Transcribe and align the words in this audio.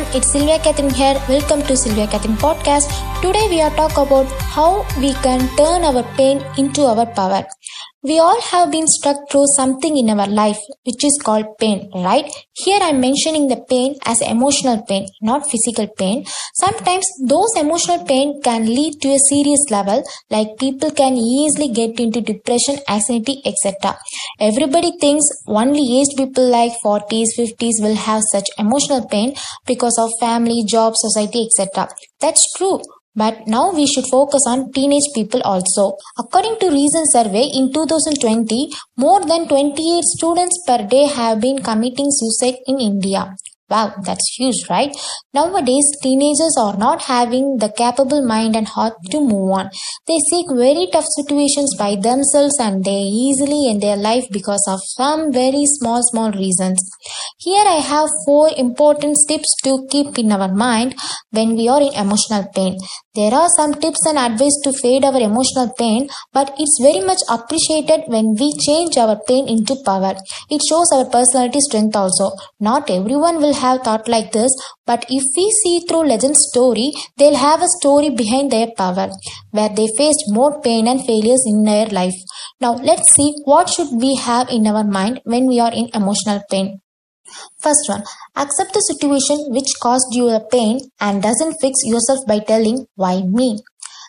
everyone, 0.00 0.16
it's 0.16 0.32
Sylvia 0.32 0.58
Catherine 0.58 0.90
here. 0.90 1.20
Welcome 1.28 1.62
to 1.62 1.76
Sylvia 1.76 2.06
Catherine 2.06 2.36
podcast. 2.36 2.88
Today 3.22 3.46
we 3.48 3.60
are 3.60 3.70
talk 3.70 3.92
about 3.92 4.26
how 4.56 4.86
we 4.98 5.12
can 5.14 5.48
turn 5.56 5.84
our 5.84 6.02
pain 6.16 6.42
into 6.56 6.82
our 6.82 7.06
power. 7.06 7.44
We 8.02 8.18
all 8.18 8.40
have 8.40 8.70
been 8.70 8.86
struck 8.86 9.16
through 9.30 9.44
something 9.56 9.98
in 9.98 10.08
our 10.08 10.26
life 10.26 10.58
which 10.84 11.04
is 11.04 11.20
called 11.22 11.44
pain, 11.58 11.90
right? 11.94 12.24
Here 12.54 12.78
I'm 12.80 12.98
mentioning 12.98 13.48
the 13.48 13.62
pain 13.68 13.96
as 14.06 14.22
emotional 14.22 14.82
pain, 14.88 15.06
not 15.20 15.50
physical 15.50 15.86
pain. 15.98 16.24
Sometimes 16.54 17.06
those 17.26 17.50
emotional 17.58 18.02
pain 18.06 18.40
can 18.42 18.64
lead 18.64 18.94
to 19.02 19.08
a 19.08 19.18
serious 19.28 19.60
level, 19.70 20.02
like 20.30 20.56
people 20.58 20.90
can 20.90 21.18
easily 21.18 21.68
get 21.68 22.00
into 22.00 22.22
depression, 22.22 22.78
anxiety, 22.88 23.42
etc. 23.44 23.98
Everybody 24.40 24.92
thinks 24.98 25.26
only 25.46 26.00
aged 26.00 26.16
people 26.16 26.48
like 26.48 26.72
40s, 26.82 27.36
50s 27.38 27.82
will 27.82 27.96
have 27.96 28.22
such 28.32 28.48
emotional 28.56 29.06
pain 29.08 29.34
because 29.66 29.98
of 29.98 30.10
family, 30.18 30.64
job, 30.66 30.94
society, 30.96 31.46
etc. 31.46 31.90
That's 32.18 32.50
true. 32.56 32.80
But 33.14 33.46
now 33.46 33.72
we 33.72 33.86
should 33.86 34.06
focus 34.10 34.42
on 34.46 34.70
teenage 34.72 35.08
people 35.14 35.42
also. 35.42 35.96
According 36.18 36.58
to 36.60 36.70
recent 36.70 37.10
survey 37.12 37.44
in 37.52 37.72
2020, 37.72 38.70
more 38.96 39.20
than 39.24 39.48
28 39.48 40.04
students 40.04 40.62
per 40.66 40.86
day 40.86 41.06
have 41.06 41.40
been 41.40 41.60
committing 41.60 42.10
suicide 42.10 42.58
in 42.66 42.78
India. 42.78 43.34
Wow, 43.70 43.94
that's 44.02 44.34
huge, 44.36 44.68
right? 44.68 44.92
Nowadays, 45.32 45.84
teenagers 46.02 46.56
are 46.58 46.76
not 46.76 47.02
having 47.02 47.58
the 47.58 47.68
capable 47.70 48.20
mind 48.26 48.56
and 48.56 48.66
heart 48.66 48.94
to 49.12 49.20
move 49.20 49.52
on. 49.52 49.70
They 50.08 50.18
seek 50.28 50.46
very 50.50 50.88
tough 50.92 51.06
situations 51.14 51.76
by 51.78 51.94
themselves 51.94 52.58
and 52.58 52.84
they 52.84 53.02
easily 53.26 53.70
end 53.70 53.80
their 53.80 53.96
life 53.96 54.24
because 54.32 54.66
of 54.68 54.80
some 54.82 55.32
very 55.32 55.66
small, 55.66 56.00
small 56.02 56.32
reasons. 56.32 56.82
Here 57.42 57.64
I 57.66 57.76
have 57.80 58.10
four 58.26 58.50
important 58.54 59.16
tips 59.26 59.50
to 59.64 59.86
keep 59.90 60.18
in 60.18 60.30
our 60.30 60.52
mind 60.52 60.94
when 61.30 61.56
we 61.56 61.68
are 61.70 61.80
in 61.80 61.94
emotional 61.94 62.44
pain. 62.54 62.76
There 63.14 63.32
are 63.32 63.48
some 63.56 63.72
tips 63.72 64.04
and 64.04 64.18
advice 64.18 64.58
to 64.64 64.74
fade 64.74 65.06
our 65.06 65.18
emotional 65.18 65.72
pain, 65.78 66.10
but 66.34 66.52
it's 66.58 66.78
very 66.82 67.00
much 67.02 67.22
appreciated 67.30 68.02
when 68.08 68.34
we 68.38 68.52
change 68.66 68.98
our 68.98 69.18
pain 69.26 69.48
into 69.48 69.74
power. 69.86 70.12
It 70.50 70.60
shows 70.68 70.92
our 70.92 71.06
personality 71.06 71.60
strength 71.60 71.96
also. 71.96 72.32
Not 72.60 72.90
everyone 72.90 73.38
will 73.38 73.54
have 73.54 73.84
thought 73.84 74.06
like 74.06 74.32
this, 74.32 74.52
but 74.84 75.06
if 75.08 75.24
we 75.34 75.50
see 75.62 75.80
through 75.88 76.08
legend's 76.08 76.44
story, 76.50 76.92
they'll 77.16 77.36
have 77.36 77.62
a 77.62 77.74
story 77.78 78.10
behind 78.10 78.50
their 78.50 78.68
power, 78.76 79.08
where 79.52 79.70
they 79.70 79.88
faced 79.96 80.24
more 80.28 80.60
pain 80.60 80.86
and 80.86 81.06
failures 81.06 81.42
in 81.46 81.64
their 81.64 81.86
life. 81.86 82.20
Now 82.60 82.74
let's 82.74 83.14
see 83.14 83.32
what 83.46 83.70
should 83.70 83.98
we 83.98 84.16
have 84.16 84.50
in 84.50 84.66
our 84.66 84.84
mind 84.84 85.22
when 85.24 85.46
we 85.46 85.58
are 85.58 85.72
in 85.72 85.88
emotional 85.94 86.42
pain. 86.50 86.82
First 87.58 87.88
one, 87.88 88.04
accept 88.36 88.72
the 88.74 88.80
situation 88.80 89.38
which 89.50 89.78
caused 89.82 90.12
you 90.12 90.28
a 90.28 90.40
pain 90.40 90.80
and 91.00 91.22
doesn't 91.22 91.58
fix 91.60 91.80
yourself 91.84 92.20
by 92.26 92.38
telling 92.40 92.86
why 92.94 93.22
me. 93.22 93.58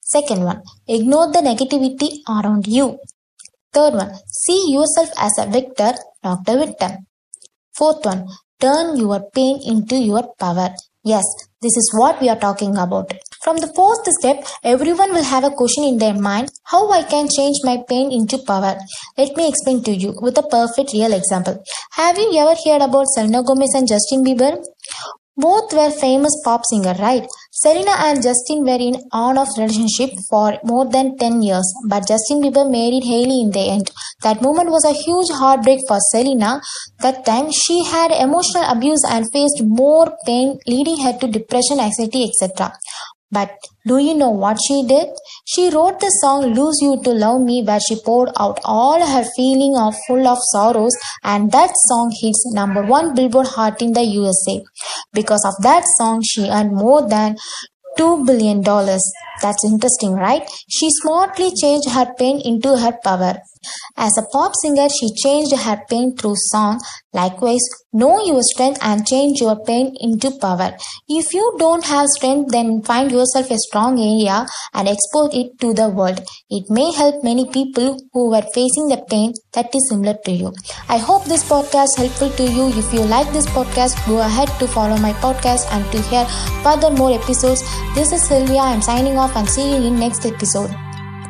Second 0.00 0.44
one, 0.44 0.62
ignore 0.86 1.32
the 1.32 1.40
negativity 1.40 2.10
around 2.28 2.66
you. 2.66 2.98
Third 3.72 3.94
one, 3.94 4.12
see 4.26 4.72
yourself 4.72 5.10
as 5.16 5.32
a 5.38 5.46
victor, 5.50 5.92
not 6.22 6.46
a 6.46 6.58
victim. 6.58 7.06
Fourth 7.74 8.04
one, 8.04 8.26
turn 8.60 8.96
your 8.96 9.20
pain 9.34 9.58
into 9.64 9.96
your 9.96 10.34
power. 10.38 10.68
Yes, 11.02 11.24
this 11.62 11.76
is 11.76 11.90
what 11.96 12.20
we 12.20 12.28
are 12.28 12.38
talking 12.38 12.76
about. 12.76 13.12
From 13.42 13.56
the 13.56 13.72
fourth 13.74 14.06
step, 14.20 14.44
everyone 14.62 15.12
will 15.12 15.24
have 15.24 15.42
a 15.42 15.50
question 15.50 15.82
in 15.82 15.98
their 15.98 16.14
mind 16.14 16.48
how 16.62 16.90
I 16.92 17.02
can 17.02 17.28
change 17.28 17.56
my 17.64 17.78
pain 17.88 18.12
into 18.12 18.38
power. 18.38 18.76
Let 19.18 19.36
me 19.36 19.48
explain 19.48 19.82
to 19.82 19.90
you 19.90 20.14
with 20.20 20.38
a 20.38 20.44
perfect 20.44 20.92
real 20.92 21.12
example. 21.12 21.60
Have 21.92 22.18
you 22.18 22.38
ever 22.38 22.54
heard 22.64 22.82
about 22.82 23.08
Selena 23.08 23.42
Gomez 23.42 23.74
and 23.74 23.88
Justin 23.88 24.24
Bieber? 24.24 24.62
Both 25.36 25.72
were 25.72 25.90
famous 25.90 26.40
pop 26.44 26.60
singer, 26.70 26.94
right? 27.00 27.26
Selena 27.50 27.92
and 28.04 28.22
Justin 28.22 28.64
were 28.64 28.78
in 28.78 28.96
on-off 29.12 29.48
relationship 29.58 30.10
for 30.28 30.58
more 30.62 30.84
than 30.84 31.16
10 31.16 31.42
years, 31.42 31.64
but 31.88 32.06
Justin 32.06 32.42
Bieber 32.42 32.70
married 32.70 33.04
Hailey 33.04 33.40
in 33.40 33.50
the 33.50 33.70
end. 33.70 33.90
That 34.22 34.42
moment 34.42 34.70
was 34.70 34.84
a 34.84 34.92
huge 34.92 35.30
heartbreak 35.30 35.80
for 35.88 35.98
Selena. 36.10 36.60
That 37.00 37.24
time 37.24 37.50
she 37.50 37.82
had 37.84 38.10
emotional 38.12 38.64
abuse 38.70 39.02
and 39.08 39.30
faced 39.32 39.62
more 39.64 40.12
pain, 40.26 40.58
leading 40.66 41.02
her 41.04 41.18
to 41.18 41.26
depression, 41.26 41.80
anxiety, 41.80 42.24
etc. 42.28 42.72
But 43.32 43.56
do 43.86 43.96
you 43.98 44.14
know 44.14 44.28
what 44.28 44.58
she 44.66 44.84
did? 44.86 45.08
She 45.46 45.70
wrote 45.70 46.00
the 46.00 46.10
song 46.20 46.54
Lose 46.54 46.78
You 46.82 47.02
to 47.02 47.10
Love 47.10 47.40
Me 47.40 47.62
where 47.62 47.80
she 47.80 47.96
poured 48.04 48.28
out 48.38 48.60
all 48.62 49.04
her 49.04 49.24
feeling 49.34 49.74
of 49.76 49.94
full 50.06 50.28
of 50.28 50.38
sorrows 50.52 50.94
and 51.24 51.50
that 51.50 51.72
song 51.88 52.12
hits 52.20 52.52
number 52.52 52.82
one 52.82 53.14
Billboard 53.14 53.46
Hot 53.48 53.80
in 53.80 53.92
the 53.92 54.02
USA. 54.02 54.62
Because 55.14 55.44
of 55.46 55.62
that 55.62 55.84
song 55.96 56.22
she 56.22 56.50
earned 56.50 56.72
more 56.72 57.08
than 57.08 57.36
$2 57.98 58.26
billion. 58.26 58.62
That's 58.62 59.64
interesting, 59.64 60.12
right? 60.12 60.48
She 60.68 60.88
smartly 60.90 61.50
changed 61.54 61.90
her 61.90 62.06
pain 62.18 62.40
into 62.44 62.76
her 62.76 62.92
power. 63.04 63.36
As 63.96 64.12
a 64.18 64.22
pop 64.32 64.52
singer, 64.62 64.88
she 64.88 65.14
changed 65.14 65.54
her 65.56 65.82
pain 65.88 66.16
through 66.16 66.34
song. 66.36 66.80
Likewise, 67.14 67.60
know 67.92 68.24
your 68.24 68.42
strength 68.42 68.78
and 68.82 69.06
change 69.06 69.40
your 69.40 69.62
pain 69.64 69.94
into 70.00 70.30
power. 70.40 70.74
If 71.08 71.34
you 71.34 71.56
don't 71.58 71.84
have 71.84 72.06
strength, 72.08 72.50
then 72.52 72.82
find 72.82 73.10
yourself 73.10 73.50
a 73.50 73.58
strong 73.58 73.98
area 73.98 74.46
and 74.72 74.88
expose 74.88 75.34
it 75.34 75.58
to 75.60 75.74
the 75.74 75.88
world. 75.88 76.20
It 76.48 76.70
may 76.70 76.90
help 76.92 77.22
many 77.22 77.50
people 77.50 77.98
who 78.12 78.30
were 78.30 78.46
facing 78.54 78.88
the 78.88 79.04
pain 79.10 79.34
that 79.52 79.74
is 79.74 79.88
similar 79.90 80.16
to 80.24 80.32
you. 80.32 80.52
I 80.88 80.96
hope 80.96 81.24
this 81.24 81.44
podcast 81.44 81.96
helpful 81.96 82.30
to 82.30 82.44
you. 82.44 82.68
If 82.68 82.92
you 82.94 83.00
like 83.00 83.30
this 83.32 83.46
podcast, 83.46 84.06
go 84.06 84.20
ahead 84.20 84.48
to 84.58 84.66
follow 84.66 84.96
my 84.96 85.12
podcast 85.14 85.70
and 85.70 85.84
to 85.92 86.00
hear 86.08 86.24
further 86.62 86.90
more 86.90 87.12
episodes. 87.12 87.62
This 87.94 88.12
is 88.12 88.22
Sylvia. 88.22 88.60
I'm 88.60 88.80
signing 88.80 89.18
off 89.18 89.36
and 89.36 89.48
see 89.48 89.70
you 89.70 89.86
in 89.88 90.00
next 90.00 90.24
episode. 90.24 90.74